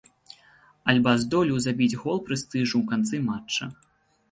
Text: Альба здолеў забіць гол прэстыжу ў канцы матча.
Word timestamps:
Альба 0.93 1.13
здолеў 1.25 1.61
забіць 1.67 1.91
гол 2.01 2.17
прэстыжу 2.31 2.75
ў 2.79 2.83
канцы 2.95 3.15
матча. 3.31 3.73